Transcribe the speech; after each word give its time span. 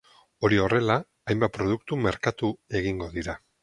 Hori 0.47 0.57
horrela, 0.63 0.95
hainbat 1.29 1.55
produktu 1.59 2.01
merkatu 2.09 2.55
egingo 2.85 3.17
dira. 3.19 3.43